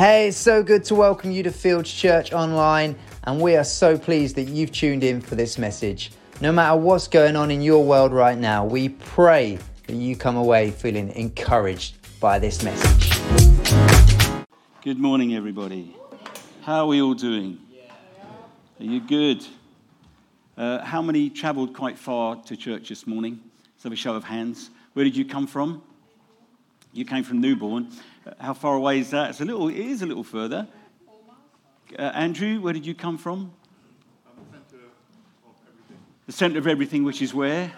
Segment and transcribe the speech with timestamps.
[0.00, 3.98] Hey, it's so good to welcome you to Fields Church Online, and we are so
[3.98, 6.10] pleased that you've tuned in for this message.
[6.40, 10.36] No matter what's going on in your world right now, we pray that you come
[10.36, 13.10] away feeling encouraged by this message.
[14.80, 15.94] Good morning, everybody.
[16.62, 17.58] How are we all doing?
[18.80, 19.46] Are you good?
[20.56, 23.38] Uh, how many travelled quite far to church this morning?
[23.74, 24.70] Let's have a show of hands.
[24.94, 25.82] Where did you come from?
[26.94, 27.92] You came from Newbourne.
[28.26, 29.30] Uh, how far away is that?
[29.30, 29.68] It's a little.
[29.68, 30.68] It is a little further.
[31.98, 33.52] Uh, Andrew, where did you come from?
[36.26, 37.72] The centre of everything, which is where?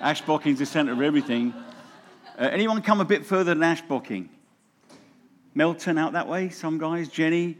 [0.00, 1.52] Ashbocking is the centre of everything.
[2.38, 4.28] Uh, anyone come a bit further than Ashbocking?
[5.54, 7.08] Melton out that way, some guys.
[7.08, 7.58] Jenny,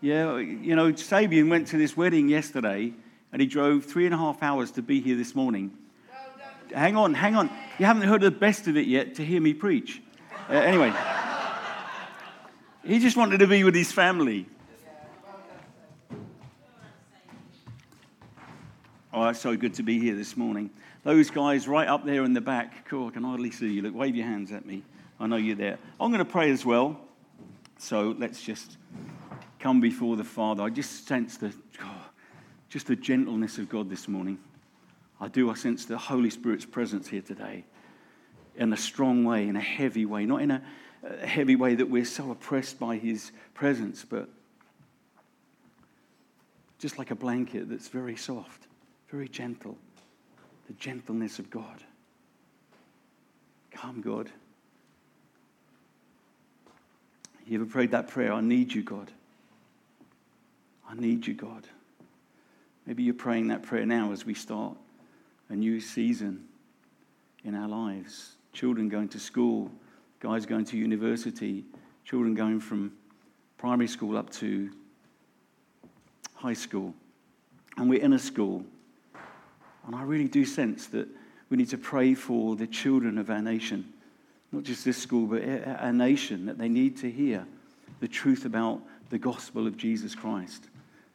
[0.00, 2.92] yeah, you know, Sabian went to this wedding yesterday
[3.32, 5.72] and he drove three and a half hours to be here this morning.
[6.72, 7.50] Hang on, hang on.
[7.78, 10.02] You haven't heard the best of it yet to hear me preach.
[10.48, 10.92] Uh, anyway,
[12.84, 14.46] he just wanted to be with his family.
[19.12, 20.70] Oh, it's so good to be here this morning.
[21.04, 23.82] Those guys right up there in the back, cool, I can hardly see you.
[23.82, 24.82] Look, wave your hands at me.
[25.20, 25.78] I know you're there.
[26.00, 26.98] I'm going to pray as well.
[27.78, 28.76] So let's just
[29.60, 30.64] come before the Father.
[30.64, 32.06] I just sense the, oh,
[32.68, 34.38] just the gentleness of God this morning.
[35.20, 35.48] I do.
[35.48, 37.64] I sense the Holy Spirit's presence here today
[38.56, 40.62] in a strong way, in a heavy way, not in a, a
[41.26, 44.28] heavy way that we're so oppressed by His presence, but
[46.78, 48.66] just like a blanket that's very soft,
[49.10, 49.76] very gentle.
[50.66, 51.82] The gentleness of God.
[53.70, 54.30] Come, God.
[57.46, 58.32] You ever prayed that prayer?
[58.32, 59.10] I need you, God.
[60.88, 61.66] I need you, God.
[62.86, 64.76] Maybe you're praying that prayer now as we start
[65.48, 66.44] a new season
[67.44, 68.36] in our lives.
[68.52, 69.70] Children going to school,
[70.24, 71.62] guys going to university,
[72.02, 72.90] children going from
[73.58, 74.70] primary school up to
[76.34, 76.94] high school.
[77.76, 78.64] And we're in a school.
[79.86, 81.06] And I really do sense that
[81.50, 83.92] we need to pray for the children of our nation,
[84.50, 87.46] not just this school, but our nation, that they need to hear
[88.00, 90.70] the truth about the gospel of Jesus Christ.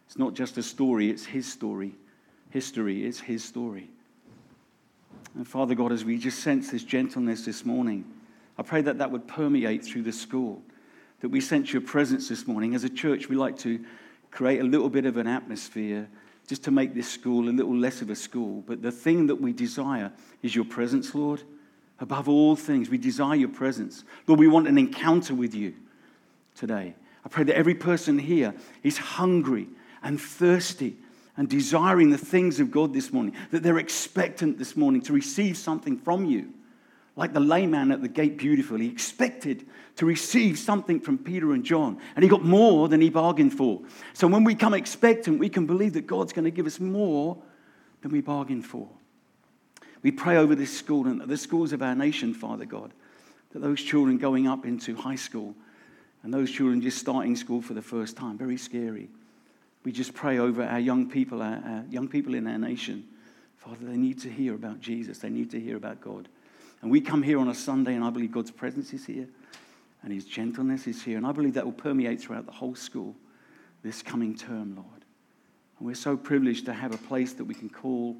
[0.06, 1.95] It's not just a story, it's His story.
[2.51, 3.89] History is His story.
[5.33, 8.06] And Father God, as we just sense this gentleness this morning,
[8.59, 10.61] I pray that that would permeate through the school,
[11.21, 12.75] that we sense your presence this morning.
[12.75, 13.79] As a church, we like to
[14.31, 16.09] create a little bit of an atmosphere
[16.45, 18.61] just to make this school a little less of a school.
[18.67, 20.11] But the thing that we desire
[20.43, 21.41] is your presence, Lord.
[22.01, 24.03] Above all things, we desire your presence.
[24.27, 25.73] Lord, we want an encounter with you
[26.53, 26.95] today.
[27.23, 28.53] I pray that every person here
[28.83, 29.69] is hungry
[30.03, 30.97] and thirsty
[31.37, 35.55] and desiring the things of God this morning, that they're expectant this morning to receive
[35.55, 36.49] something from you.
[37.19, 41.66] Like the layman at the gate, beautiful, he expected to receive something from Peter and
[41.66, 43.81] John, and he got more than he bargained for.
[44.13, 47.38] So when we come expectant, we can believe that God's going to give us more
[48.02, 48.88] than we bargained for.
[50.02, 52.94] We pray over this school and the schools of our nation, Father God,
[53.51, 55.53] that those children going up into high school
[56.24, 59.09] and those children just starting school for the first time, very scary.
[59.84, 63.09] We just pray over our young people, our, our young people in our nation.
[63.57, 65.19] Father, they need to hear about Jesus.
[65.19, 66.30] They need to hear about God.
[66.81, 69.28] And we come here on a Sunday, and I believe God's presence is here,
[70.03, 71.17] and His gentleness is here.
[71.17, 73.16] And I believe that will permeate throughout the whole school
[73.84, 75.06] this coming term, Lord.
[75.78, 78.16] And we're so privileged to have a place that we can call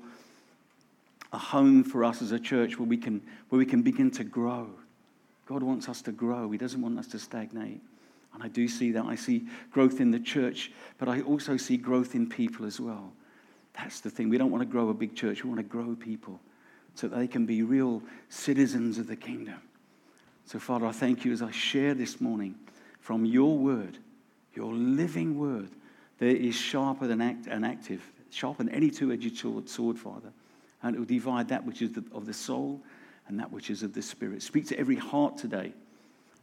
[1.32, 4.24] a home for us as a church where we can, where we can begin to
[4.24, 4.70] grow.
[5.46, 7.82] God wants us to grow, He doesn't want us to stagnate.
[8.34, 9.06] And I do see that.
[9.06, 13.12] I see growth in the church, but I also see growth in people as well.
[13.74, 14.30] That's the thing.
[14.30, 16.40] We don't want to grow a big church, we want to grow people
[16.96, 19.62] so that they can be real citizens of the kingdom.
[20.46, 22.56] So, Father, I thank you as I share this morning
[23.00, 23.98] from your word,
[24.54, 25.70] your living word,
[26.18, 28.02] that is sharper than act, and active,
[28.32, 30.32] sharper than any two edged sword, Father.
[30.82, 32.82] And it will divide that which is the, of the soul
[33.28, 34.42] and that which is of the spirit.
[34.42, 35.74] Speak to every heart today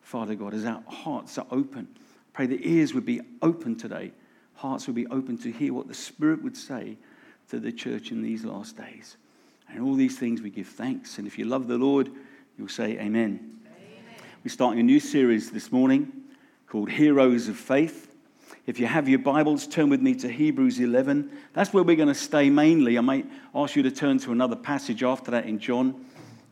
[0.06, 1.88] Father God, as our hearts are open.
[2.32, 4.12] Pray the ears would be open today,
[4.54, 6.96] hearts would be open to hear what the Spirit would say
[7.48, 9.16] to the church in these last days.
[9.68, 11.18] And all these things we give thanks.
[11.18, 12.10] And if you love the Lord,
[12.58, 13.00] you'll say amen.
[13.00, 13.60] amen.
[14.44, 16.12] We're starting a new series this morning
[16.66, 18.12] called Heroes of Faith.
[18.66, 21.30] If you have your Bibles, turn with me to Hebrews 11.
[21.52, 22.98] That's where we're going to stay mainly.
[22.98, 26.04] I might ask you to turn to another passage after that in John.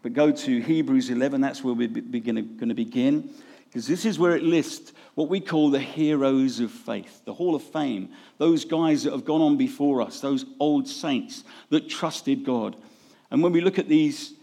[0.03, 3.31] But go to Hebrews 11, that's where we're going to begin.
[3.65, 7.55] Because this is where it lists what we call the heroes of faith, the Hall
[7.55, 12.45] of Fame, those guys that have gone on before us, those old saints that trusted
[12.45, 12.77] God.
[13.31, 14.35] And when we look at these,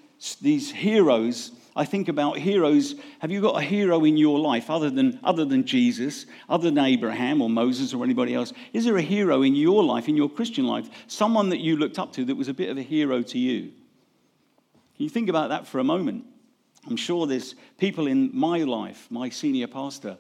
[0.42, 2.96] these heroes, I think about heroes.
[3.20, 6.84] Have you got a hero in your life other than, other than Jesus, other than
[6.84, 8.52] Abraham or Moses or anybody else?
[8.74, 11.98] Is there a hero in your life, in your Christian life, someone that you looked
[11.98, 13.72] up to that was a bit of a hero to you?
[14.96, 16.26] Can you think about that for a moment?
[16.88, 20.18] I'm sure there's people in my life, my senior pastor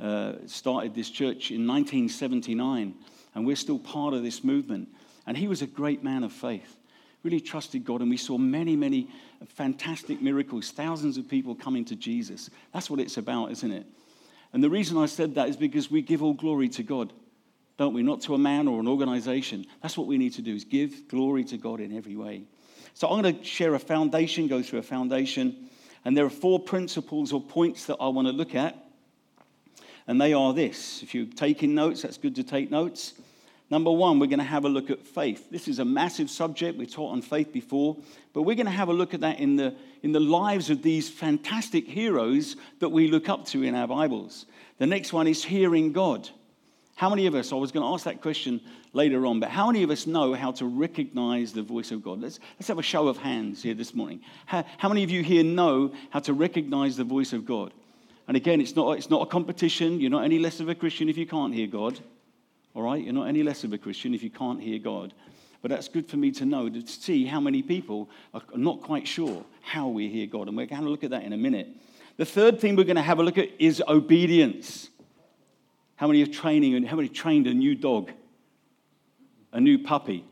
[0.00, 2.94] uh, started this church in 1979,
[3.34, 4.88] and we're still part of this movement.
[5.26, 6.76] And he was a great man of faith,
[7.22, 9.08] really trusted God, and we saw many, many
[9.46, 12.50] fantastic miracles, thousands of people coming to Jesus.
[12.72, 13.86] That's what it's about, isn't it?
[14.52, 17.12] And the reason I said that is because we give all glory to God,
[17.78, 18.02] don't we?
[18.02, 19.66] Not to a man or an organization.
[19.80, 22.42] That's what we need to do, is give glory to God in every way.
[22.94, 25.70] So I'm going to share a foundation, go through a foundation,
[26.04, 28.76] and there are four principles or points that I want to look at.
[30.06, 31.02] And they are this.
[31.02, 33.14] If you're taking notes, that's good to take notes.
[33.72, 35.48] Number one, we're going to have a look at faith.
[35.50, 36.76] This is a massive subject.
[36.76, 37.96] We taught on faith before,
[38.34, 40.82] but we're going to have a look at that in the, in the lives of
[40.82, 44.44] these fantastic heroes that we look up to in our Bibles.
[44.76, 46.28] The next one is hearing God.
[46.96, 48.60] How many of us, I was going to ask that question
[48.92, 52.20] later on, but how many of us know how to recognize the voice of God?
[52.20, 54.20] Let's, let's have a show of hands here this morning.
[54.44, 57.72] How, how many of you here know how to recognize the voice of God?
[58.28, 59.98] And again, it's not, it's not a competition.
[59.98, 61.98] You're not any less of a Christian if you can't hear God.
[62.74, 63.02] All right?
[63.02, 65.12] You're not any less of a Christian if you can't hear God.
[65.60, 69.06] But that's good for me to know, to see how many people are not quite
[69.06, 70.48] sure how we hear God.
[70.48, 71.68] And we're going to look at that in a minute.
[72.16, 74.90] The third thing we're going to have a look at is obedience.
[75.96, 78.10] How many are training and how many trained a new dog,
[79.52, 80.24] a new puppy?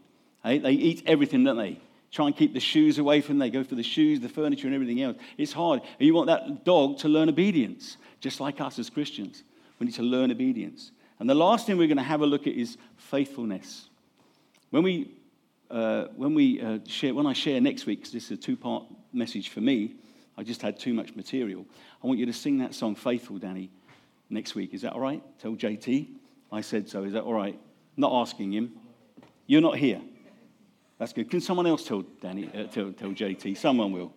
[0.43, 1.79] Hey, they eat everything, don't they?
[2.11, 3.47] Try and keep the shoes away from them.
[3.47, 5.17] They go for the shoes, the furniture, and everything else.
[5.39, 5.83] It's hard.
[6.01, 9.45] You want that dog to learn obedience, just like us as Christians.
[9.79, 10.91] We need to learn obedience.
[11.21, 13.89] And the last thing we're going to have a look at is faithfulness.
[14.71, 15.13] When we,
[15.71, 18.85] uh, when we uh, share, when I share next week, because this is a two-part
[19.13, 19.95] message for me,
[20.39, 21.67] I just had too much material.
[22.03, 23.71] I want you to sing that song, "Faithful," Danny,
[24.31, 24.73] next week.
[24.73, 25.23] Is that all right?
[25.39, 26.09] Tell JT
[26.51, 27.05] I said so.
[27.05, 27.59] Is that all right?
[27.97, 28.73] Not asking him.
[29.47, 30.01] You're not here.
[30.99, 31.31] That's good.
[31.31, 32.49] Can someone else tell Danny?
[32.49, 33.57] Uh, tell, tell JT.
[33.57, 34.13] Someone will.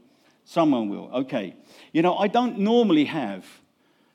[0.45, 1.09] Someone will.
[1.13, 1.55] Okay.
[1.91, 3.45] You know, I don't normally have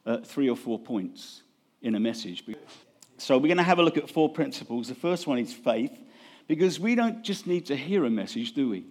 [0.06, 1.42] uh, three or four points
[1.82, 2.44] in a message.
[3.18, 4.88] So we're going to have a look at four principles.
[4.88, 5.92] The first one is faith,
[6.46, 8.84] because we don't just need to hear a message, do we?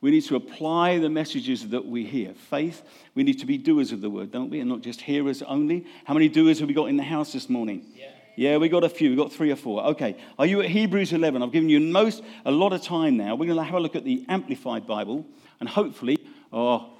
[0.00, 2.34] We need to apply the messages that we hear.
[2.34, 2.82] Faith,
[3.14, 4.60] we need to be doers of the word, don't we?
[4.60, 5.86] And not just hearers only.
[6.04, 7.86] How many doers have we got in the house this morning?
[7.94, 8.08] Yeah.
[8.36, 9.10] Yeah, we got a few.
[9.10, 9.84] We got three or four.
[9.84, 10.16] Okay.
[10.38, 11.42] Are you at Hebrews 11?
[11.42, 13.34] I've given you most a lot of time now.
[13.34, 15.24] We're going to have a look at the Amplified Bible,
[15.60, 16.18] and hopefully,
[16.52, 16.90] oh,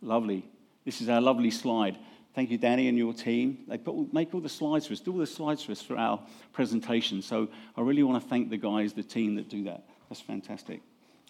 [0.00, 0.44] lovely.
[0.84, 1.96] This is our lovely slide.
[2.34, 3.58] Thank you, Danny, and your team.
[3.68, 5.98] They put, make all the slides for us, do all the slides for us for
[5.98, 6.18] our
[6.52, 7.20] presentation.
[7.20, 9.84] So I really want to thank the guys, the team that do that.
[10.08, 10.80] That's fantastic.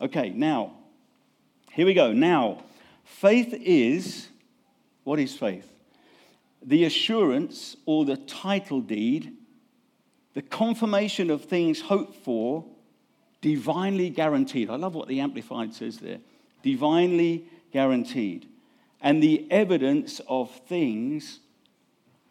[0.01, 0.75] Okay, now,
[1.73, 2.13] here we go.
[2.13, 2.63] Now,
[3.05, 4.29] faith is
[5.03, 5.69] what is faith?
[6.65, 9.33] The assurance or the title deed,
[10.35, 12.65] the confirmation of things hoped for,
[13.41, 14.71] divinely guaranteed.
[14.71, 16.19] I love what the Amplified says there.
[16.63, 18.49] Divinely guaranteed
[19.03, 21.41] and the evidence of things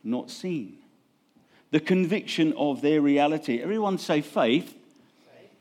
[0.03, 0.77] not seen.
[1.71, 3.61] The conviction of their reality.
[3.61, 4.73] Everyone say faith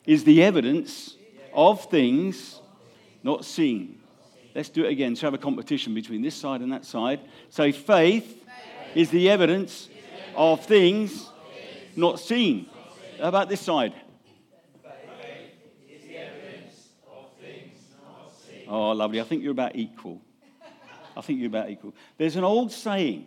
[0.07, 1.17] is the evidence
[1.53, 2.61] of things
[3.23, 4.01] not seen.
[4.55, 5.15] Let's do it again.
[5.15, 7.21] So have a competition between this side and that side.
[7.51, 8.45] Say faith
[8.95, 9.89] is the evidence
[10.37, 11.29] of things
[11.97, 12.67] not seen.
[13.21, 13.93] How about this side?
[14.83, 15.53] Faith
[15.89, 18.65] is the evidence of things not seen.
[18.69, 19.21] Oh, lovely.
[19.21, 20.21] I think you're about equal.
[21.21, 21.95] I think you're about equal.
[22.17, 23.27] There's an old saying.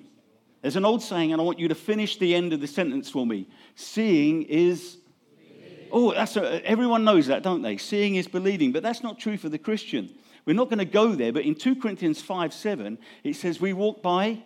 [0.63, 3.07] There's an old saying, and I want you to finish the end of the sentence
[3.07, 3.47] for me.
[3.75, 4.97] Seeing is.
[5.91, 7.77] Oh, that's a, everyone knows that, don't they?
[7.77, 10.09] Seeing is believing, but that's not true for the Christian.
[10.43, 13.73] We're not going to go there, but in 2 Corinthians 5 7, it says, We
[13.73, 14.41] walk by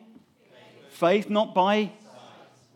[0.89, 1.93] faith, not by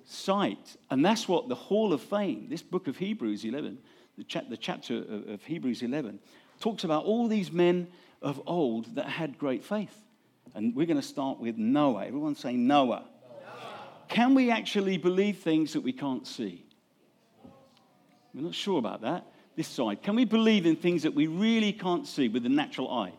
[0.06, 0.78] sight.
[0.90, 3.78] And that's what the Hall of Fame, this book of Hebrews 11,
[4.18, 6.20] the, chap- the chapter of, of Hebrews 11,
[6.62, 7.90] talks about all these men
[8.22, 9.98] of old that had great faith.
[10.54, 12.06] And we're going to start with Noah.
[12.06, 12.86] Everyone say Noah.
[12.86, 13.06] Noah.
[14.08, 16.66] Can we actually believe things that we can't see?
[18.34, 19.26] We're not sure about that.
[19.56, 20.02] This side.
[20.02, 23.14] Can we believe in things that we really can't see with the natural eye?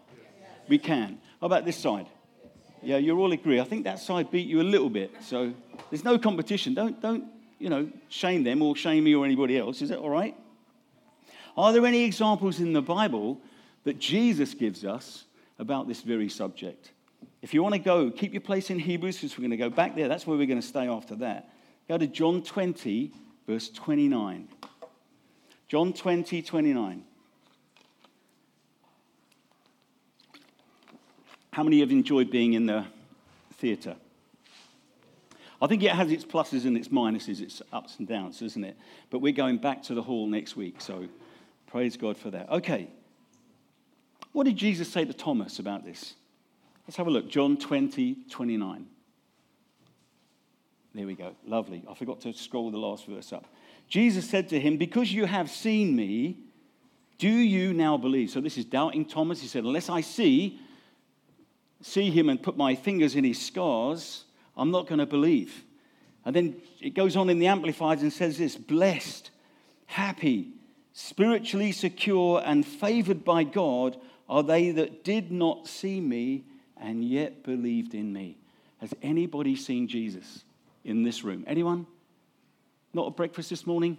[0.68, 1.18] We can.
[1.40, 2.06] How about this side?
[2.82, 3.60] Yeah, you all agree.
[3.60, 5.12] I think that side beat you a little bit.
[5.20, 5.52] So
[5.90, 6.74] there's no competition.
[6.74, 7.24] Don't, don't,
[7.58, 9.82] you know, shame them or shame me or anybody else.
[9.82, 10.36] Is that all right?
[11.56, 13.40] Are there any examples in the Bible
[13.84, 15.24] that Jesus gives us
[15.58, 16.92] about this very subject?
[17.42, 19.68] If you want to go, keep your place in Hebrews because we're going to go
[19.68, 20.06] back there.
[20.08, 21.50] That's where we're going to stay after that.
[21.88, 23.12] Go to John 20,
[23.48, 24.48] verse 29.
[25.66, 27.04] John 20, 29.
[31.52, 32.86] How many have enjoyed being in the
[33.54, 33.96] theatre?
[35.60, 38.76] I think it has its pluses and its minuses, its ups and downs, isn't it?
[39.10, 41.08] But we're going back to the hall next week, so
[41.66, 42.50] praise God for that.
[42.50, 42.88] Okay.
[44.32, 46.14] What did Jesus say to Thomas about this?
[46.92, 47.30] Let's have a look.
[47.30, 48.86] John 20, 29.
[50.94, 51.34] There we go.
[51.46, 51.82] Lovely.
[51.90, 53.46] I forgot to scroll the last verse up.
[53.88, 56.36] Jesus said to him, Because you have seen me,
[57.16, 58.28] do you now believe?
[58.28, 59.40] So this is doubting Thomas.
[59.40, 60.60] He said, Unless I see,
[61.80, 65.64] see him and put my fingers in his scars, I'm not going to believe.
[66.26, 69.30] And then it goes on in the Amplified and says this blessed,
[69.86, 70.50] happy,
[70.92, 73.96] spiritually secure, and favored by God
[74.28, 76.44] are they that did not see me
[76.82, 78.36] and yet believed in me.
[78.78, 80.44] Has anybody seen Jesus
[80.84, 81.44] in this room?
[81.46, 81.86] Anyone?
[82.92, 83.96] Not at breakfast this morning?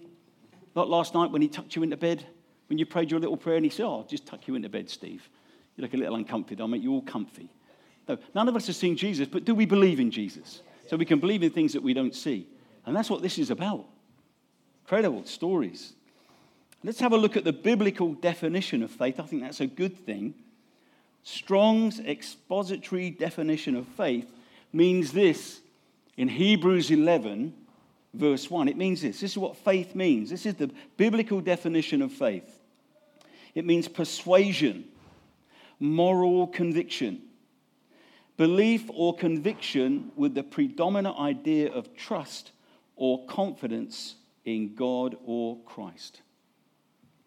[0.76, 2.26] Not last night when he tucked you into bed?
[2.68, 4.70] When you prayed your little prayer and he said, Oh, I'll just tuck you into
[4.70, 5.28] bed, Steve.
[5.76, 6.64] You look a little uncomfortable.
[6.64, 7.50] I'll make you all comfy.
[8.08, 10.62] No, none of us have seen Jesus, but do we believe in Jesus?
[10.88, 12.48] So we can believe in things that we don't see.
[12.86, 13.86] And that's what this is about.
[14.84, 15.94] Incredible stories.
[16.84, 19.20] Let's have a look at the biblical definition of faith.
[19.20, 20.34] I think that's a good thing.
[21.24, 24.30] Strong's expository definition of faith
[24.72, 25.62] means this
[26.18, 27.54] in Hebrews 11,
[28.14, 28.68] verse 1.
[28.68, 29.22] It means this.
[29.22, 30.30] This is what faith means.
[30.30, 32.60] This is the biblical definition of faith
[33.56, 34.86] it means persuasion,
[35.80, 37.22] moral conviction
[38.36, 42.52] Belief or conviction with the predominant idea of trust
[42.96, 46.22] or confidence in God or Christ.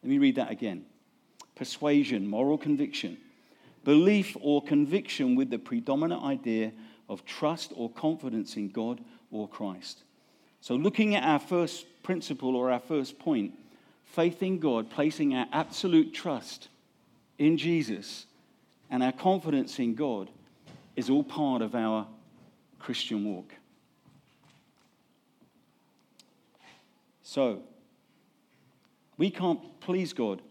[0.03, 0.85] Let me read that again.
[1.55, 3.19] Persuasion, moral conviction.
[3.87, 6.73] Belief or conviction with the predominant idea
[7.09, 9.01] of trust or confidence in God
[9.31, 10.03] or Christ.
[10.61, 13.53] So, looking at our first principle or our first point,
[14.05, 16.67] faith in God, placing our absolute trust
[17.39, 18.27] in Jesus
[18.91, 20.31] and our confidence in God
[20.97, 22.09] is all part of our
[22.81, 23.55] Christian walk.
[27.23, 27.63] So,
[29.17, 30.43] we can't please God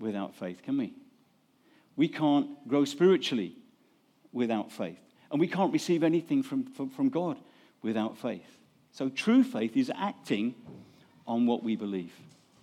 [0.00, 0.94] without faith, can we?
[1.96, 3.56] We can't grow spiritually
[4.32, 4.98] without faith.
[5.30, 7.38] And we can't receive anything from, from, from God
[7.82, 8.58] without faith.
[8.92, 10.54] So, true faith is acting
[11.26, 12.12] on what we believe.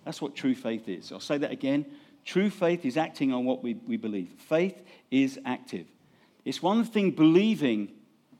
[0.04, 1.12] That's what true faith is.
[1.12, 1.86] I'll say that again.
[2.24, 4.30] True faith is acting on what we, we believe.
[4.38, 5.86] Faith is active.
[6.44, 7.90] It's one thing believing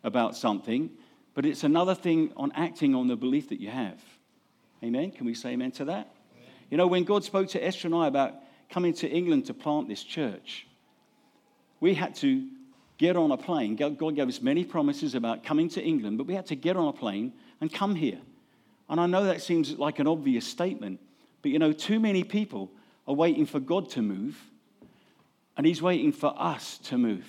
[0.04, 0.90] about something,
[1.34, 4.00] but it's another thing on acting on the belief that you have.
[4.82, 5.10] Amen?
[5.10, 6.14] Can we say amen to that?
[6.36, 6.48] Amen.
[6.70, 8.34] You know, when God spoke to Esther and I about
[8.70, 10.66] coming to England to plant this church,
[11.80, 12.46] we had to
[12.98, 13.76] get on a plane.
[13.76, 16.88] God gave us many promises about coming to England, but we had to get on
[16.88, 18.18] a plane and come here.
[18.90, 21.00] And I know that seems like an obvious statement,
[21.42, 22.70] but you know, too many people
[23.08, 24.38] are waiting for God to move,
[25.56, 27.26] and He's waiting for us to move.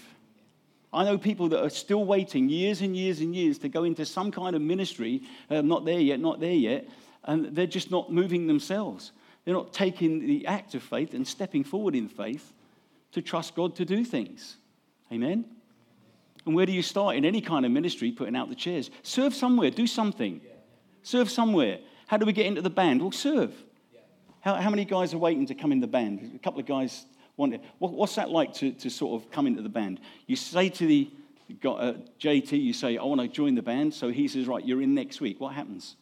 [0.94, 4.06] I know people that are still waiting years and years and years to go into
[4.06, 6.90] some kind of ministry, uh, not there yet, not there yet,
[7.24, 9.14] and they're just not moving themselves.
[9.46, 12.52] They're not taking the act of faith and stepping forward in faith
[13.12, 14.58] to trust God to do things.
[15.12, 15.46] Amen?
[16.46, 18.90] And where do you start in any kind of ministry, putting out the chairs?
[19.04, 20.42] Serve somewhere, do something.
[21.04, 21.80] Serve somewhere.
[22.08, 23.02] How do we get into the band?
[23.02, 23.54] Well, serve.
[24.42, 26.32] How, how many guys are waiting to come in the band?
[26.36, 27.06] A couple of guys
[27.38, 27.62] wanted.
[27.78, 30.00] What's that like to, to sort of come into the band?
[30.26, 31.12] You say to the
[31.66, 33.94] uh, JT, you say, I want to join the band.
[33.94, 35.40] So he says, right, you're in next week.
[35.40, 35.96] What happens?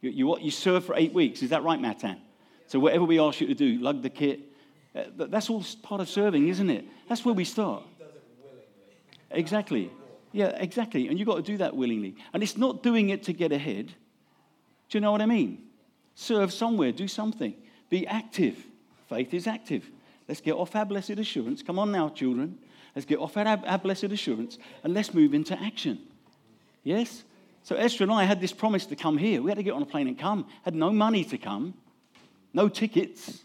[0.00, 1.42] You, you, what, you serve for eight weeks.
[1.42, 2.18] Is that right, Matan?
[2.66, 4.40] So whatever we ask you to do, lug the kit,
[4.94, 6.84] Uh, that's all part of serving, isn't it?
[7.08, 7.82] That's where we start.
[9.30, 9.90] Exactly.
[10.32, 11.08] Yeah, exactly.
[11.08, 12.16] And you've got to do that willingly.
[12.32, 13.86] And it's not doing it to get ahead.
[14.88, 15.62] Do you know what I mean?
[16.14, 17.54] Serve somewhere, do something,
[17.90, 18.56] be active.
[19.08, 19.88] Faith is active.
[20.26, 21.62] Let's get off our blessed assurance.
[21.62, 22.58] Come on now, children.
[22.94, 26.00] Let's get off our, our blessed assurance and let's move into action.
[26.82, 27.22] Yes?
[27.62, 29.42] So Esther and I had this promise to come here.
[29.42, 30.46] We had to get on a plane and come.
[30.64, 31.74] Had no money to come,
[32.52, 33.44] no tickets.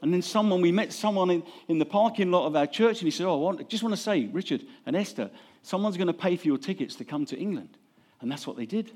[0.00, 3.06] And then someone, we met someone in, in the parking lot of our church, and
[3.06, 5.30] he said, Oh, I want, just want to say, Richard and Esther,
[5.62, 7.76] someone's going to pay for your tickets to come to England.
[8.20, 8.92] And that's what they did.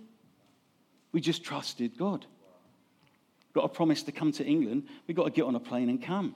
[1.13, 2.27] We just trusted God
[3.53, 6.03] got a promise to come to England, we've got to get on a plane and
[6.03, 6.35] come.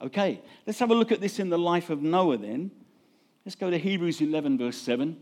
[0.00, 2.70] Okay, let's have a look at this in the life of Noah then.
[3.44, 5.16] Let's go to Hebrews 11, verse 7.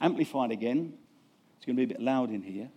[0.00, 0.94] Amplified again.
[1.56, 2.68] It's going to be a bit loud in here.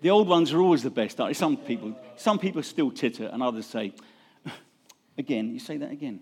[0.00, 1.20] The old ones are always the best.
[1.32, 3.92] Some people, some people still titter, and others say,
[5.18, 6.20] again, you say that again.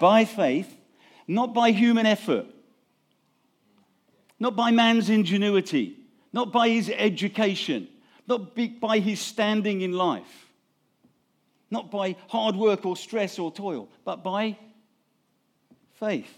[0.00, 0.74] By faith,
[1.26, 2.46] not by human effort
[4.42, 5.96] not by man's ingenuity,
[6.32, 7.86] not by his education,
[8.26, 10.48] not by his standing in life.
[11.70, 14.58] not by hard work or stress or toil, but by
[15.94, 16.30] faith.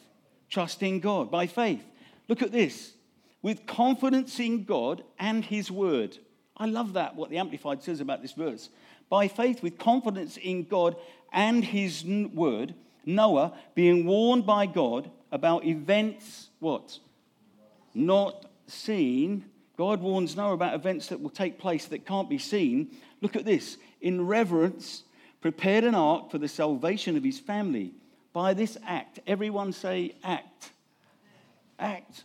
[0.48, 1.82] Trusting God, by faith.
[2.28, 2.92] Look at this.
[3.42, 6.16] With confidence in God and His Word.
[6.56, 8.68] I love that, what the Amplified says about this verse.
[9.08, 10.96] By faith, with confidence in God
[11.32, 16.98] and His Word, Noah, being warned by God about events, what?
[17.92, 19.44] Not seen.
[19.76, 22.96] God warns Noah about events that will take place that can't be seen.
[23.20, 23.76] Look at this.
[24.00, 25.02] In reverence,
[25.40, 27.92] prepared an ark for the salvation of his family.
[28.32, 30.70] By this act, everyone say act.
[31.78, 32.24] Act.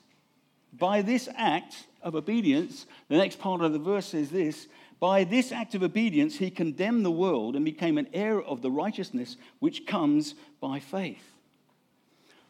[0.71, 4.67] By this act of obedience, the next part of the verse says this
[4.99, 8.71] by this act of obedience, he condemned the world and became an heir of the
[8.71, 11.23] righteousness which comes by faith.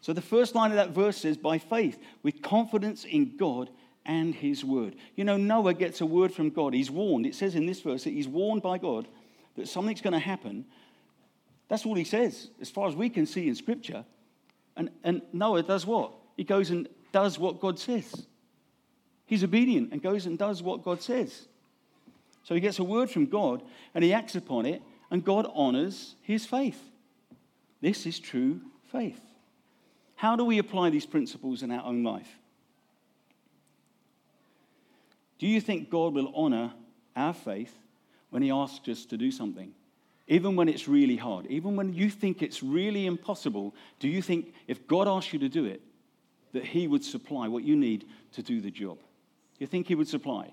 [0.02, 3.70] So the first line of that verse says, by faith, with confidence in God
[4.06, 4.96] and his word.
[5.16, 6.74] You know, Noah gets a word from God.
[6.74, 7.26] He's warned.
[7.26, 9.08] It says in this verse that he's warned by God
[9.56, 10.66] that something's going to happen.
[11.68, 14.06] That's all he says, as far as we can see in Scripture.
[14.76, 16.14] And, and Noah does what?
[16.38, 18.26] He goes and does what God says.
[19.30, 21.48] He's obedient and goes and does what God says.
[22.44, 23.62] So he gets a word from God
[23.94, 24.82] and he acts upon it,
[25.12, 26.82] and God honors his faith.
[27.80, 28.60] This is true
[28.92, 29.22] faith.
[30.16, 32.40] How do we apply these principles in our own life?
[35.38, 36.74] Do you think God will honor
[37.16, 37.78] our faith
[38.32, 39.72] when he asks us to do something?
[40.28, 44.56] Even when it's really hard, even when you think it's really impossible, do you think
[44.68, 45.82] if God asks you to do it,
[46.52, 48.98] that he would supply what you need to do the job?
[49.60, 50.52] You think he would supply?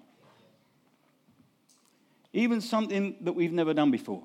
[2.36, 4.22] even something that we've never done before.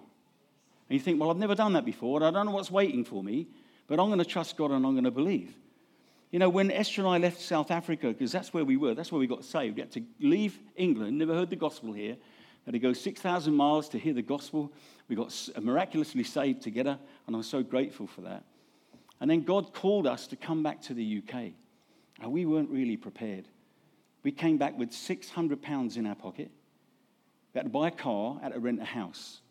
[0.89, 3.05] And you think, well, I've never done that before, and I don't know what's waiting
[3.05, 3.47] for me,
[3.87, 5.55] but I'm going to trust God and I'm going to believe.
[6.29, 9.11] You know, when Esther and I left South Africa, because that's where we were, that's
[9.11, 12.17] where we got saved, we had to leave England, never heard the gospel here,
[12.65, 14.71] had to go 6,000 miles to hear the gospel.
[15.07, 18.43] We got miraculously saved together, and I'm so grateful for that.
[19.19, 21.53] And then God called us to come back to the UK.
[22.21, 23.45] And we weren't really prepared.
[24.23, 26.51] We came back with 600 pounds in our pocket
[27.53, 29.41] we had to buy a car, had to rent a house.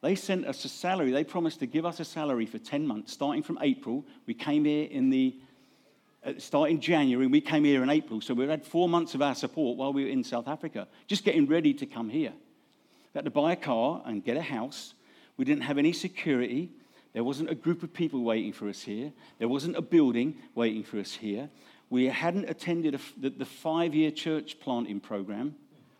[0.00, 1.12] They sent us a salary.
[1.12, 4.04] They promised to give us a salary for 10 months, starting from April.
[4.26, 5.36] We came here in the,
[6.24, 8.20] uh, starting January, we came here in April.
[8.20, 11.24] So we had four months of our support while we were in South Africa, just
[11.24, 12.32] getting ready to come here.
[13.12, 14.94] We had to buy a car and get a house.
[15.36, 16.70] We didn't have any security.
[17.12, 19.12] There wasn't a group of people waiting for us here.
[19.38, 21.50] There wasn't a building waiting for us here.
[21.92, 25.56] We hadn't attended a, the, the five year church planting program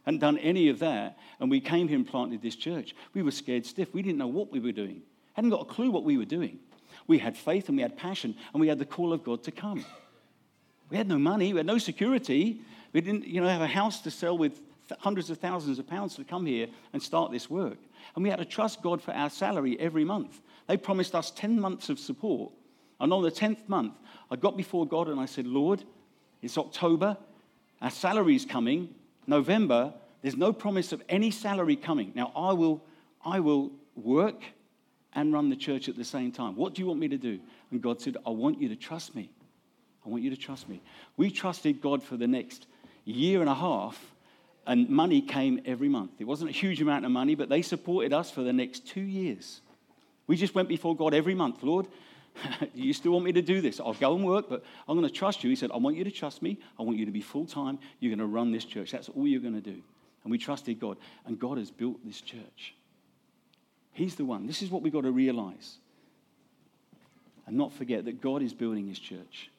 [0.07, 2.97] hadn't done any of that, and we came here and planted this church.
[3.13, 3.93] We were scared stiff.
[3.93, 5.03] We didn't know what we were doing,
[5.35, 6.61] hadn't got a clue what we were doing.
[7.07, 9.51] We had faith and we had passion, and we had the call of God to
[9.51, 9.85] come.
[10.89, 12.63] We had no money, we had no security.
[12.95, 14.63] We didn't you know, have a house to sell with
[14.99, 17.77] hundreds of thousands of pounds to come here and start this work.
[18.15, 20.41] And we had to trust God for our salary every month.
[20.69, 22.51] They promised us 10 months of support.
[23.03, 23.95] And on the 10th month,
[24.31, 25.83] I got before God and I said, Lord,
[26.41, 27.17] it's October,
[27.83, 28.95] our salary is coming.
[29.27, 32.13] November, there's no promise of any salary coming.
[32.15, 32.81] Now, I will,
[33.25, 34.45] I will work
[35.15, 36.55] and run the church at the same time.
[36.55, 37.41] What do you want me to do?
[37.73, 39.31] And God said, I want you to trust me.
[40.07, 40.81] I want you to trust me.
[41.17, 42.67] We trusted God for the next
[43.05, 44.01] year and a half,
[44.65, 46.13] and money came every month.
[46.21, 49.01] It wasn't a huge amount of money, but they supported us for the next two
[49.01, 49.61] years.
[50.29, 51.89] We just went before God every month, Lord.
[52.75, 53.81] you still want me to do this?
[53.81, 55.51] I'll go and work, but I'm going to trust you.
[55.51, 56.59] He said, I want you to trust me.
[56.79, 57.79] I want you to be full time.
[58.01, 58.91] You're going to run this church.
[58.91, 59.83] That's all you're going to do.
[60.25, 60.97] And we trusted God.
[61.27, 62.75] And God has built this church.
[63.93, 64.47] He's the one.
[64.47, 65.77] This is what we've got to realize.
[67.47, 69.51] And not forget that God is building his church.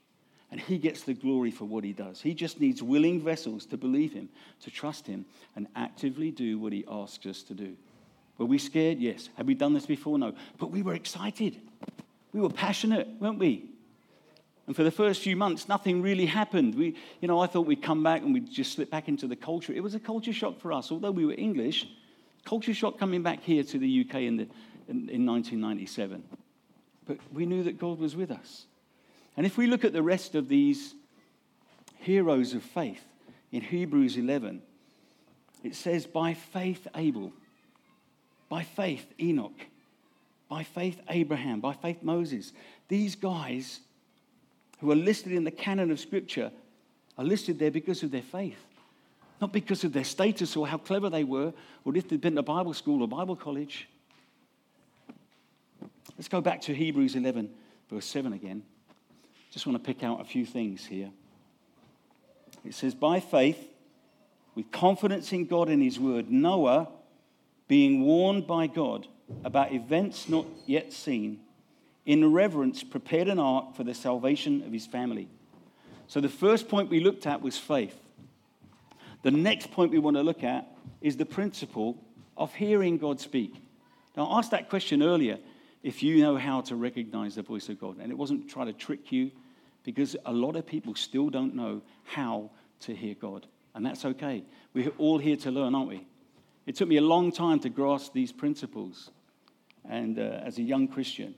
[0.52, 2.22] And he gets the glory for what he does.
[2.22, 4.30] He just needs willing vessels to believe him,
[4.62, 7.76] to trust him, and actively do what he asks us to do.
[8.38, 9.00] Were we scared?
[9.00, 9.30] Yes.
[9.36, 10.18] Have we done this before?
[10.18, 10.34] No.
[10.60, 11.60] But we were excited.
[12.34, 13.70] We were passionate, weren't we?
[14.66, 16.76] And for the first few months, nothing really happened.
[16.76, 19.36] We, you know, I thought we'd come back and we'd just slip back into the
[19.36, 19.74] culture.
[19.74, 20.92] It was a culture shock for us.
[20.92, 21.88] Although we were English,
[22.46, 24.48] culture shock coming back here to the UK in, the,
[24.88, 26.24] in, in 1997.
[27.06, 28.66] But we knew that God was with us.
[29.36, 30.96] And if we look at the rest of these
[32.00, 33.04] heroes of faith
[33.52, 34.62] in Hebrews 11,
[35.64, 37.34] it says, By faith, Abel,
[38.48, 39.68] by faith, Enoch,
[40.54, 42.54] by faith, Abraham, by faith, Moses.
[42.88, 43.80] These guys
[44.82, 46.52] who are listed in the canon of Scripture
[47.18, 48.64] are listed there because of their faith,
[49.42, 52.44] not because of their status or how clever they were or if they'd been to
[52.44, 53.90] Bible school or Bible college.
[56.20, 57.50] Let's go back to Hebrews 11,
[57.90, 58.62] verse 7 again.
[59.50, 61.10] Just want to pick out a few things here.
[62.64, 63.58] It says, By faith,
[64.54, 66.90] with confidence in God and His word, Noah,
[67.68, 69.08] being warned by God,
[69.44, 71.40] about events not yet seen,
[72.06, 75.28] in reverence prepared an ark for the salvation of his family.
[76.08, 77.98] So the first point we looked at was faith.
[79.22, 80.68] The next point we want to look at
[81.02, 81.98] is the principle
[82.36, 83.54] of hearing God speak.
[84.18, 85.40] Now, I asked that question earlier
[85.82, 87.98] if you know how to recognize the voice of God.
[88.00, 89.32] And it wasn't trying to trick you,
[89.84, 92.50] because a lot of people still don't know how
[92.82, 93.48] to hear God.
[93.76, 94.44] And that's okay.
[94.74, 96.06] We're all here to learn, aren't we?
[96.66, 99.12] It took me a long time to grasp these principles
[99.90, 101.36] and uh, as a young Christian.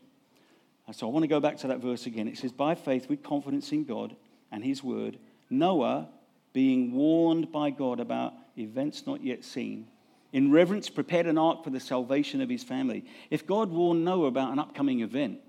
[0.91, 2.27] So I want to go back to that verse again.
[2.27, 4.15] It says, By faith, with confidence in God
[4.51, 5.17] and his word,
[5.49, 6.10] Noah,
[6.53, 9.88] being warned by God about events not yet seen,
[10.31, 13.05] in reverence prepared an ark for the salvation of his family.
[13.29, 15.39] If God warned Noah about an upcoming event,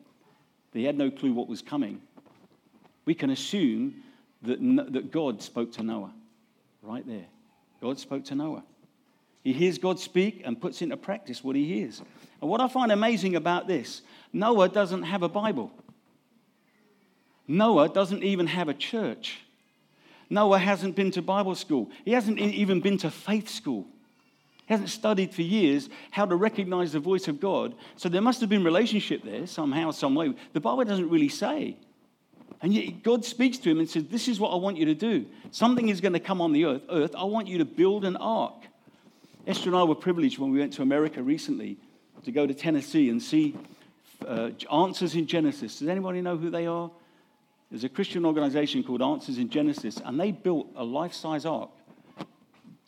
[0.73, 2.01] he had no clue what was coming,
[3.05, 4.03] we can assume
[4.43, 4.61] that,
[4.93, 6.13] that God spoke to Noah
[6.83, 7.27] right there.
[7.81, 8.63] God spoke to Noah.
[9.43, 12.03] He hears God speak and puts into practice what he hears.
[12.41, 15.71] And what I find amazing about this, Noah doesn't have a Bible.
[17.49, 19.39] Noah doesn't even have a church.
[20.29, 21.91] Noah hasn't been to Bible school.
[22.05, 23.87] He hasn't even been to faith school.
[24.67, 27.75] He hasn't studied for years how to recognize the voice of God.
[27.95, 30.35] So there must have been relationship there somehow, some way.
[30.53, 31.77] The Bible doesn't really say.
[32.63, 34.95] And yet God speaks to him and says, This is what I want you to
[34.95, 35.27] do.
[35.53, 36.83] Something is going to come on the earth.
[36.91, 38.55] Earth, I want you to build an ark.
[39.47, 41.79] Esther and I were privileged when we went to America recently
[42.25, 43.55] to go to Tennessee and see
[44.27, 45.79] uh, Answers in Genesis.
[45.79, 46.91] Does anybody know who they are?
[47.71, 51.71] There's a Christian organization called Answers in Genesis, and they built a life size ark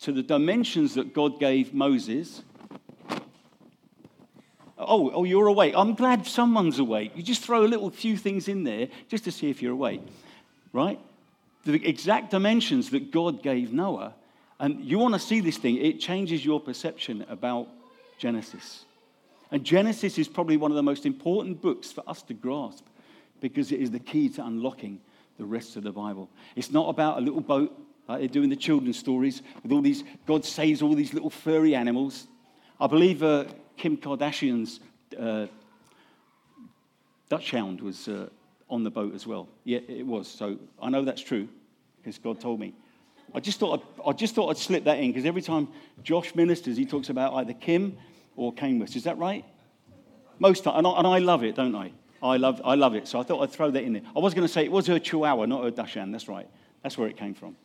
[0.01, 2.41] to the dimensions that God gave Moses
[4.79, 5.73] Oh, oh, you're awake.
[5.75, 7.11] I'm glad someone's awake.
[7.13, 10.01] You just throw a little few things in there just to see if you're awake,
[10.71, 10.97] right?
[11.65, 14.15] The exact dimensions that God gave Noah.
[14.57, 17.67] And you want to see this thing, it changes your perception about
[18.17, 18.85] Genesis.
[19.51, 22.85] And Genesis is probably one of the most important books for us to grasp
[23.41, 24.99] because it is the key to unlocking
[25.37, 26.29] the rest of the Bible.
[26.55, 27.75] It's not about a little boat
[28.07, 31.29] like they do in the children's stories with all these, God saves all these little
[31.29, 32.27] furry animals.
[32.79, 33.45] I believe uh,
[33.77, 34.79] Kim Kardashian's
[35.17, 35.45] uh,
[37.29, 38.27] Dachshund was uh,
[38.69, 39.47] on the boat as well.
[39.63, 40.27] Yeah, it was.
[40.27, 41.47] So I know that's true
[41.97, 42.73] because God told me.
[43.33, 45.67] I just thought I'd, I just thought I'd slip that in because every time
[46.01, 47.95] Josh ministers, he talks about either Kim
[48.39, 48.95] or Kanye West.
[48.95, 49.43] Is that right?
[50.39, 51.91] Most and I, and I love it, don't I?
[52.23, 53.07] I love, I love it.
[53.07, 54.01] So I thought I'd throw that in there.
[54.15, 56.13] I was going to say it was her Chihuahua, not her Dachshund.
[56.13, 56.47] That's right.
[56.81, 57.57] That's where it came from.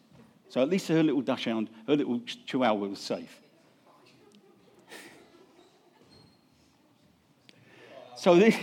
[0.49, 3.41] So at least her little Dachshund, her little Chihuahua was safe.
[8.17, 8.57] So this,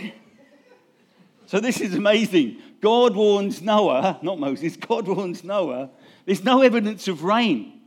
[1.46, 2.60] so this is amazing.
[2.80, 5.90] God warns Noah, not Moses, God warns Noah,
[6.26, 7.80] there's no evidence of rain.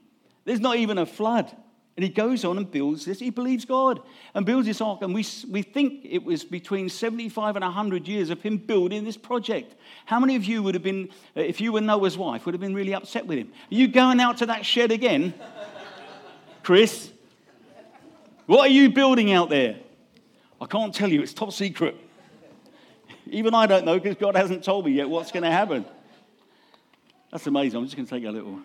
[0.45, 1.55] There's not even a flood.
[1.97, 3.19] And he goes on and builds this.
[3.19, 4.01] He believes God
[4.34, 5.01] and builds this ark.
[5.01, 9.15] And we, we think it was between 75 and 100 years of him building this
[9.15, 9.75] project.
[10.05, 12.60] How many of you would have been, uh, if you were Noah's wife, would have
[12.60, 13.47] been really upset with him?
[13.71, 15.34] Are you going out to that shed again?
[16.63, 17.12] Chris?
[18.45, 19.77] What are you building out there?
[20.60, 21.95] I can't tell you, it's top secret.
[23.27, 25.86] Even I don't know because God hasn't told me yet what's going to happen.
[27.31, 27.79] That's amazing.
[27.79, 28.60] I'm just going to take a little.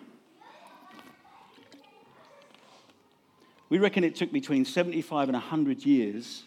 [3.71, 6.43] We reckon it took between 75 and 100 years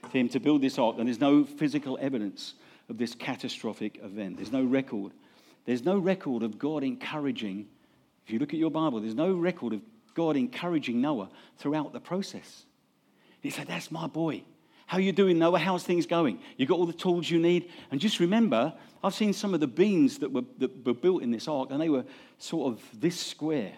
[0.00, 2.54] for him to build this ark, and there's no physical evidence
[2.88, 4.36] of this catastrophic event.
[4.36, 5.12] There's no record.
[5.66, 7.66] There's no record of God encouraging,
[8.24, 9.82] if you look at your Bible, there's no record of
[10.14, 11.28] God encouraging Noah
[11.58, 12.64] throughout the process.
[13.42, 14.44] He said, That's my boy.
[14.86, 15.58] How are you doing, Noah?
[15.58, 16.40] How's things going?
[16.56, 17.68] You got all the tools you need?
[17.90, 18.72] And just remember,
[19.04, 21.78] I've seen some of the beams that were, that were built in this ark, and
[21.78, 22.06] they were
[22.38, 23.74] sort of this square,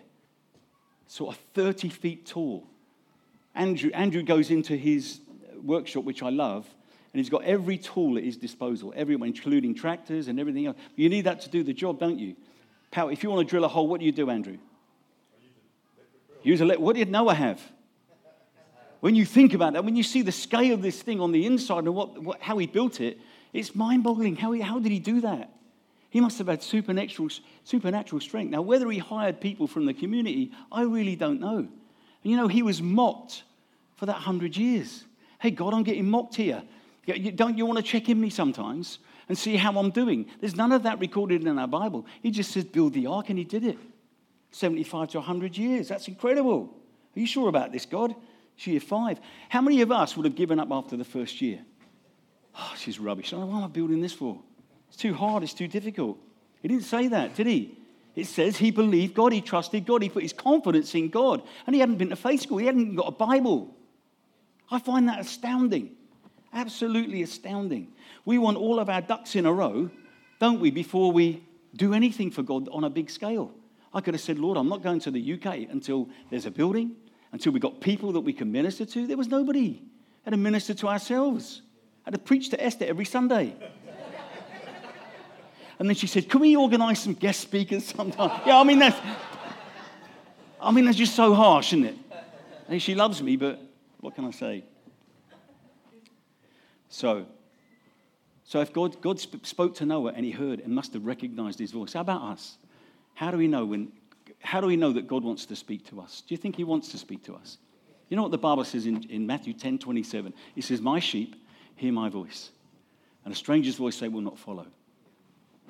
[1.11, 2.65] sort of 30 feet tall.
[3.57, 5.19] Andrew, Andrew goes into his
[5.61, 6.69] workshop, which I love,
[7.13, 10.77] and he's got every tool at his disposal, everyone, including tractors and everything else.
[10.95, 12.37] You need that to do the job, don't you?
[12.93, 14.59] Power, if you want to drill a hole, what do you do, Andrew?
[16.45, 17.61] Use a what did Noah have?
[19.01, 21.45] when you think about that, when you see the scale of this thing on the
[21.45, 23.19] inside and what, what how he built it,
[23.53, 24.37] it's mind boggling.
[24.37, 25.51] How, how did he do that?
[26.11, 27.29] He must have had supernatural,
[27.65, 28.51] supernatural strength.
[28.51, 31.69] Now, whether he hired people from the community, I really don't know.
[32.23, 33.45] You know, he was mocked
[33.97, 35.05] for that hundred years.
[35.39, 36.63] Hey, God, I'm getting mocked here.
[37.35, 40.27] Don't you want to check in me sometimes and see how I'm doing?
[40.41, 42.07] There's none of that recorded in our Bible.
[42.23, 43.79] He just says, build the ark, and he did it.
[44.51, 45.89] 75 to 100 years.
[45.89, 46.75] That's incredible.
[47.17, 48.15] Are you sure about this, God?
[48.67, 49.21] year five.
[49.49, 51.61] How many of us would have given up after the first year?
[52.59, 53.33] Oh, she's rubbish.
[53.33, 54.41] What am I building this for?
[54.91, 55.43] It's too hard.
[55.43, 56.19] It's too difficult.
[56.61, 57.79] He didn't say that, did he?
[58.15, 61.43] It says he believed God, he trusted God, he put his confidence in God.
[61.67, 63.75] And he hadn't been to faith school, he hadn't got a Bible.
[64.71, 65.93] I find that astounding.
[66.53, 67.93] Absolutely astounding.
[68.25, 69.91] We want all of our ducks in a row,
[70.41, 71.45] don't we, before we
[71.77, 73.53] do anything for God on a big scale.
[73.95, 76.97] I could have said, Lord, I'm not going to the UK until there's a building,
[77.33, 79.07] until we've got people that we can minister to.
[79.07, 79.71] There was nobody.
[79.71, 79.81] We
[80.25, 81.63] had to minister to ourselves.
[82.05, 83.55] I had to preach to Esther every Sunday.
[85.81, 88.43] And then she said, Can we organize some guest speakers sometime?
[88.47, 88.99] yeah, I mean, that's,
[90.61, 91.97] I mean, that's just so harsh, isn't it?
[92.69, 93.61] And she loves me, but
[93.99, 94.63] what can I say?
[96.91, 97.25] So,
[98.45, 101.71] so if God, God spoke to Noah and he heard and must have recognized his
[101.71, 102.59] voice, how about us?
[103.15, 103.91] How do we know when?
[104.41, 106.23] How do we know that God wants to speak to us?
[106.27, 107.57] Do you think He wants to speak to us?
[108.09, 110.35] You know what the Bible says in, in Matthew 10 27?
[110.57, 111.37] It says, My sheep
[111.77, 112.51] hear my voice,
[113.25, 114.67] and a stranger's voice they will not follow.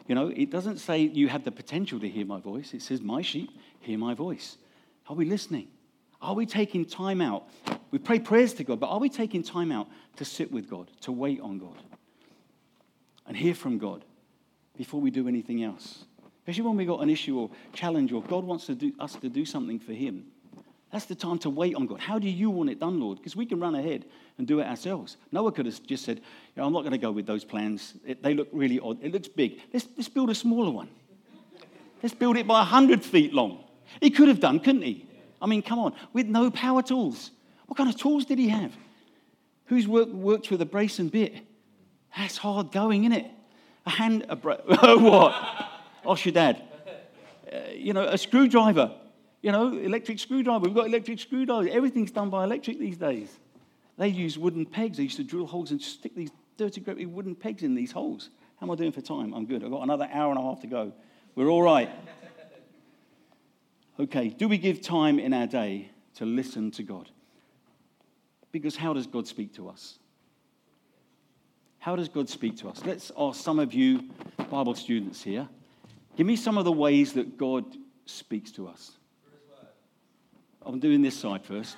[0.07, 2.75] You know, it doesn't say you have the potential to hear my voice.
[2.75, 4.57] It says, My sheep hear my voice.
[5.09, 5.69] Are we listening?
[6.23, 7.49] Are we taking time out?
[7.91, 10.91] We pray prayers to God, but are we taking time out to sit with God,
[11.03, 11.77] to wait on God,
[13.27, 14.05] and hear from God
[14.77, 16.05] before we do anything else?
[16.41, 19.29] Especially when we've got an issue or challenge or God wants to do, us to
[19.29, 20.27] do something for Him.
[20.93, 22.01] That's the time to wait on God.
[22.01, 23.19] How do you want it done, Lord?
[23.19, 24.05] Because we can run ahead
[24.39, 25.17] and do it ourselves.
[25.31, 26.21] Noah could have just said,
[26.57, 27.95] I'm not going to go with those plans.
[28.05, 28.99] It, they look really odd.
[29.01, 29.61] It looks big.
[29.73, 30.89] Let's, let's build a smaller one.
[32.03, 33.63] Let's build it by 100 feet long.
[34.01, 35.07] He could have done, couldn't he?
[35.41, 37.31] I mean, come on, with no power tools.
[37.67, 38.77] What kind of tools did he have?
[39.67, 41.35] Who's worked, worked with a brace and bit?
[42.17, 43.31] That's hard going, isn't it?
[43.87, 45.35] A hand, a bra- what?
[46.05, 46.63] Ask your dad.
[47.51, 48.93] Uh, you know, a screwdriver.
[49.43, 50.67] You know, electric screwdriver.
[50.67, 51.71] We've got electric screwdrivers.
[51.73, 53.39] Everything's done by electric these days.
[53.97, 54.99] They use wooden pegs.
[54.99, 58.31] They used to drill holes and stick these dirty, gritty wooden pegs in these holes.
[58.59, 59.33] How am I doing for time?
[59.33, 59.65] I'm good.
[59.65, 60.93] I've got another hour and a half to go.
[61.35, 61.91] We're all right.
[63.99, 67.11] Okay, do we give time in our day to listen to God?
[68.53, 69.99] Because how does God speak to us?
[71.79, 72.83] How does God speak to us?
[72.85, 74.11] Let's ask some of you
[74.51, 75.49] Bible students here
[76.17, 77.65] Give me some of the ways that God
[78.05, 78.93] speaks to us.
[80.65, 81.77] I'm doing this side first.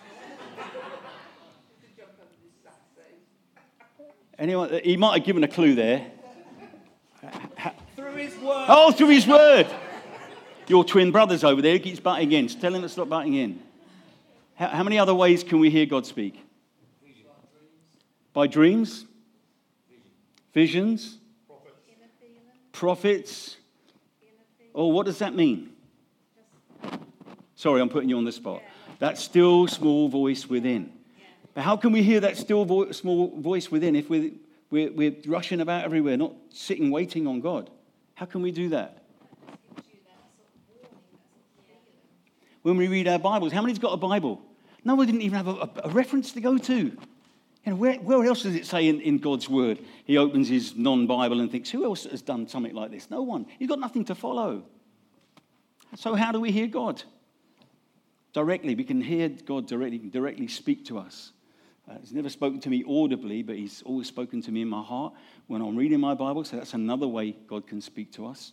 [4.39, 4.81] Anyone?
[4.83, 6.11] He might have given a clue there.
[7.95, 8.67] Through his word.
[8.69, 9.67] Oh, through his word.
[10.67, 12.49] Your twin brothers over there keeps butting in.
[12.49, 13.63] Tell him to stop butting in.
[14.55, 16.45] How, how many other ways can we hear God speak?
[18.33, 19.05] By dreams,
[20.55, 21.77] visions, prophets.
[22.73, 23.57] prophets,
[24.75, 25.71] Oh, what does that mean?
[27.63, 28.61] Sorry, I'm putting you on the spot.
[28.99, 30.93] That still small voice within.
[31.55, 34.33] But how can we hear that still vo- small voice within if we're,
[34.73, 37.71] we're, we're rushing about everywhere, not sitting waiting on God?
[38.15, 39.05] How can we do that?
[42.63, 44.43] When we read our Bibles, how many's got a Bible?
[44.83, 46.75] No one didn't even have a, a reference to go to.
[46.75, 46.97] You
[47.65, 49.79] know, where, where else does it say in, in God's word?
[50.05, 53.09] He opens his non Bible and thinks, who else has done something like this?
[53.09, 53.47] No one.
[53.61, 54.65] He's got nothing to follow.
[55.95, 57.05] So, how do we hear God?
[58.33, 58.75] Directly.
[58.75, 61.33] We can hear God directly, directly speak to us.
[61.91, 64.83] Uh, he's never spoken to me audibly, but he's always spoken to me in my
[64.83, 65.13] heart
[65.49, 66.45] when I'm reading my Bible.
[66.45, 68.53] So, that's another way God can speak to us.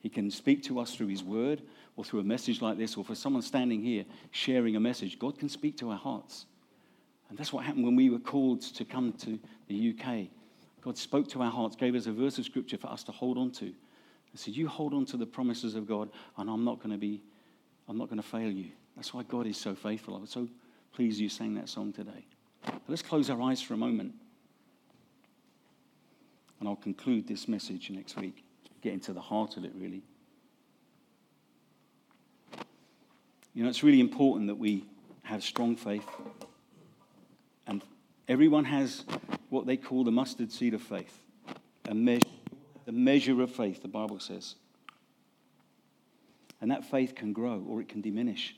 [0.00, 1.62] He can speak to us through his word
[1.96, 5.18] or through a message like this, or for someone standing here sharing a message.
[5.18, 6.46] God can speak to our hearts.
[7.28, 10.26] And that's what happened when we were called to come to the UK.
[10.82, 13.38] God spoke to our hearts, gave us a verse of scripture for us to hold
[13.38, 13.64] on to.
[13.64, 13.74] And
[14.34, 17.22] said, You hold on to the promises of God, and I'm not going to be,
[17.88, 18.72] I'm not going to fail you.
[18.96, 20.16] That's why God is so faithful.
[20.16, 20.48] I was so
[20.92, 22.24] pleased you sang that song today.
[22.64, 24.14] But let's close our eyes for a moment.
[26.60, 28.44] And I'll conclude this message next week,
[28.80, 30.02] get into the heart of it, really.
[33.52, 34.84] You know, it's really important that we
[35.22, 36.06] have strong faith.
[37.66, 37.82] And
[38.28, 39.04] everyone has
[39.50, 41.22] what they call the mustard seed of faith,
[41.88, 42.26] a measure,
[42.84, 44.56] the measure of faith, the Bible says.
[46.60, 48.56] And that faith can grow or it can diminish.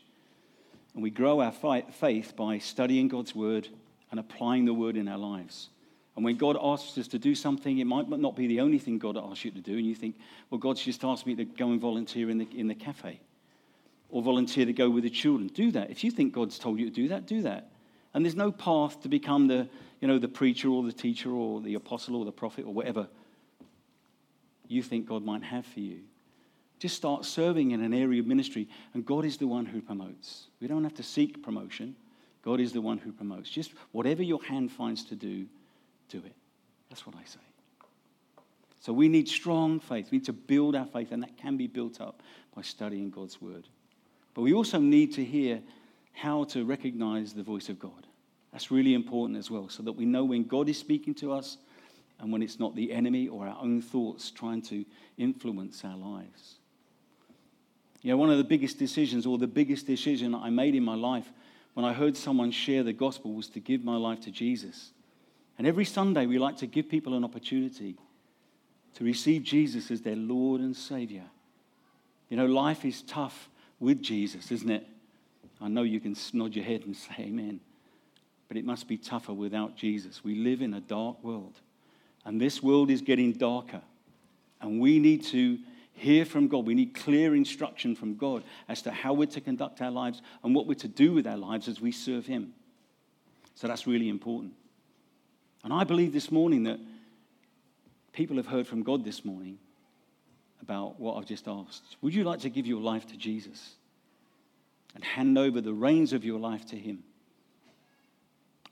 [0.96, 3.68] And we grow our faith by studying God's word
[4.11, 5.68] and applying the word in our lives.
[6.16, 8.98] And when God asks us to do something, it might not be the only thing
[8.98, 9.76] God asks you to do.
[9.76, 10.16] And you think,
[10.48, 13.20] well, God's just asked me to go and volunteer in the, in the cafe
[14.09, 15.48] or volunteer to go with the children.
[15.48, 15.90] Do that.
[15.90, 17.68] If you think God's told you to do that, do that.
[18.14, 19.68] And there's no path to become the,
[20.00, 23.06] you know, the preacher or the teacher or the apostle or the prophet or whatever
[24.66, 25.98] you think God might have for you.
[26.79, 30.49] Just start serving in an area of ministry, and God is the one who promotes.
[30.61, 31.97] We don't have to seek promotion.
[32.43, 33.49] God is the one who promotes.
[33.49, 35.47] Just whatever your hand finds to do,
[36.09, 36.35] do it.
[36.91, 37.41] That's what I say.
[38.81, 40.11] So we need strong faith.
[40.11, 42.23] We need to build our faith, and that can be built up
[42.55, 43.67] by studying God's word.
[44.35, 45.61] But we also need to hear
[46.12, 48.07] how to recognize the voice of God.
[48.53, 51.57] That's really important as well, so that we know when God is speaking to us
[52.21, 54.85] and when it's not the enemy or our own thoughts trying to
[55.19, 56.57] influence our lives.
[58.07, 60.95] You know, one of the biggest decisions, or the biggest decision I made in my
[60.95, 61.29] life
[61.75, 64.92] when I heard someone share the gospel, was to give my life to Jesus.
[65.59, 67.97] And every Sunday, we like to give people an opportunity
[68.95, 71.25] to receive Jesus as their Lord and Savior.
[72.29, 73.49] You know, life is tough
[73.81, 74.87] with Jesus, isn't it?
[75.61, 77.59] I know you can nod your head and say amen,
[78.47, 80.23] but it must be tougher without Jesus.
[80.23, 81.59] We live in a dark world.
[82.25, 83.83] And this world is getting darker.
[84.61, 85.59] And we need to
[85.96, 86.66] hear from God.
[86.66, 90.54] We need clear instruction from God as to how we're to conduct our lives and
[90.54, 92.52] what we're to do with our lives as we serve Him.
[93.54, 94.52] So that's really important.
[95.64, 96.78] And I believe this morning that
[98.12, 99.59] people have heard from God this morning
[100.61, 101.96] about what I've just asked.
[102.02, 103.74] Would you like to give your life to Jesus
[104.94, 107.02] and hand over the reins of your life to Him?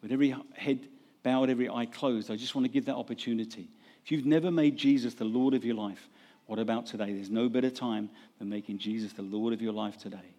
[0.02, 0.86] With every head
[1.22, 3.68] bowed, every eye closed, I just want to give that opportunity.
[4.04, 6.08] If you've never made Jesus the Lord of your life,
[6.46, 7.12] what about today?
[7.12, 10.34] There's no better time than making Jesus the Lord of your life today.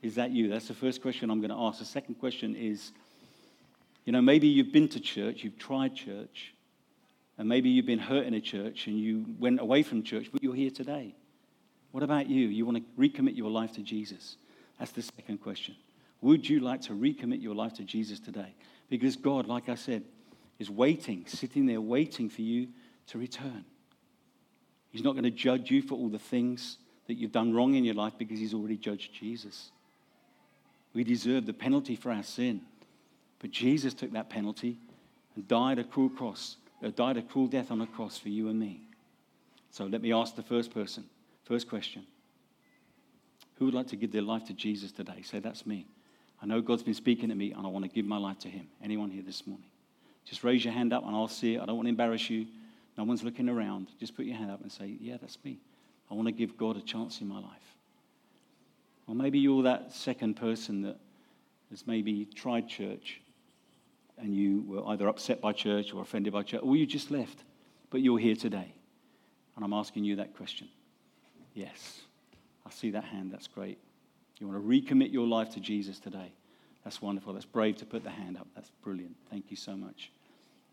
[0.00, 0.48] Is that you?
[0.48, 1.80] That's the first question I'm going to ask.
[1.80, 2.92] The second question is
[4.08, 6.54] you know, maybe you've been to church, you've tried church,
[7.36, 10.42] and maybe you've been hurt in a church and you went away from church, but
[10.42, 11.14] you're here today.
[11.92, 12.48] What about you?
[12.48, 14.36] You want to recommit your life to Jesus?
[14.78, 15.76] That's the second question.
[16.22, 18.54] Would you like to recommit your life to Jesus today?
[18.88, 20.04] Because God, like I said,
[20.58, 22.68] is waiting, sitting there waiting for you
[23.08, 23.66] to return.
[24.90, 27.84] He's not going to judge you for all the things that you've done wrong in
[27.84, 29.70] your life because He's already judged Jesus.
[30.94, 32.62] We deserve the penalty for our sin.
[33.40, 34.78] But Jesus took that penalty
[35.34, 38.48] and died a cruel cross, uh, died a cruel death on a cross for you
[38.48, 38.82] and me.
[39.70, 41.04] So let me ask the first person,
[41.44, 42.04] first question.
[43.56, 45.22] Who would like to give their life to Jesus today?
[45.22, 45.86] Say, that's me.
[46.42, 48.48] I know God's been speaking to me and I want to give my life to
[48.48, 48.68] Him.
[48.82, 49.66] Anyone here this morning?
[50.24, 51.60] Just raise your hand up and I'll see it.
[51.60, 52.46] I don't want to embarrass you.
[52.98, 53.88] No one's looking around.
[54.00, 55.60] Just put your hand up and say, Yeah, that's me.
[56.10, 57.76] I want to give God a chance in my life.
[59.06, 60.98] Or maybe you're that second person that
[61.70, 63.20] has maybe tried church
[64.18, 67.44] and you were either upset by church or offended by church, or you just left,
[67.90, 68.74] but you're here today.
[69.54, 70.68] And I'm asking you that question.
[71.54, 72.00] Yes,
[72.66, 73.32] I see that hand.
[73.32, 73.78] That's great.
[74.38, 76.32] You want to recommit your life to Jesus today.
[76.84, 77.32] That's wonderful.
[77.32, 78.48] That's brave to put the hand up.
[78.54, 79.14] That's brilliant.
[79.30, 80.10] Thank you so much.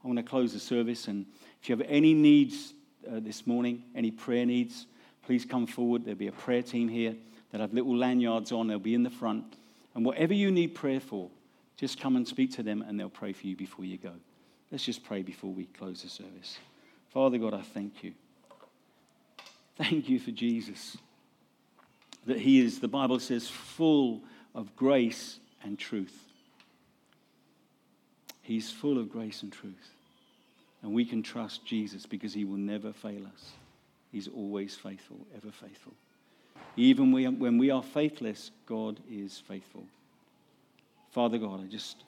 [0.06, 1.26] I want to close the service, and
[1.64, 2.76] if you have any needs
[3.08, 4.86] uh, this morning, any prayer needs,
[5.26, 6.06] please come forward.
[6.06, 7.16] There'll be a prayer team here
[7.52, 8.68] that have little lanyards on.
[8.68, 9.56] They'll be in the front.
[9.96, 11.32] And whatever you need prayer for,
[11.76, 14.12] just come and speak to them and they'll pray for you before you go.
[14.72, 16.60] Let's just pray before we close the service.
[17.10, 18.14] Father God, I thank you.
[19.76, 20.98] Thank you for Jesus.
[22.28, 24.22] That he is, the Bible says, full
[24.54, 26.16] of grace and truth.
[28.44, 29.95] He's full of grace and truth.
[30.86, 33.54] And we can trust Jesus because he will never fail us.
[34.12, 35.94] He's always faithful, ever faithful.
[36.78, 39.84] Even when we are faithless, God is faithful.
[41.10, 42.04] Father God, I just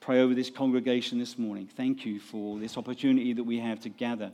[0.00, 1.68] pray over this congregation this morning.
[1.76, 4.32] Thank you for this opportunity that we have to gather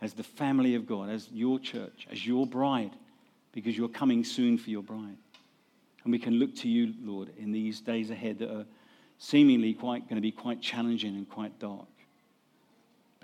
[0.00, 2.92] as the family of God, as your church, as your bride,
[3.52, 5.18] because you're coming soon for your bride.
[6.04, 8.64] And we can look to you, Lord, in these days ahead that are
[9.18, 11.86] seemingly quite going to be quite challenging and quite dark.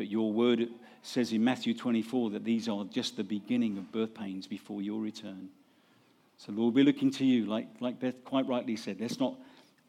[0.00, 0.70] But your word
[1.02, 4.98] says in Matthew 24 that these are just the beginning of birth pains before your
[4.98, 5.50] return.
[6.38, 8.98] So, Lord, we're looking to you, like, like Beth quite rightly said.
[8.98, 9.36] Let's not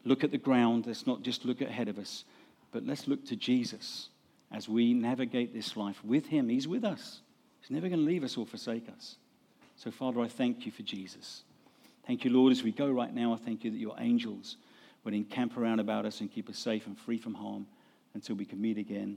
[0.04, 0.86] look at the ground.
[0.86, 2.24] Let's not just look ahead of us,
[2.72, 4.10] but let's look to Jesus
[4.52, 6.50] as we navigate this life with Him.
[6.50, 7.22] He's with us,
[7.62, 9.16] He's never going to leave us or forsake us.
[9.76, 11.42] So, Father, I thank you for Jesus.
[12.06, 13.32] Thank you, Lord, as we go right now.
[13.32, 14.58] I thank you that your angels
[15.04, 17.66] would encamp around about us and keep us safe and free from harm
[18.12, 19.16] until we can meet again.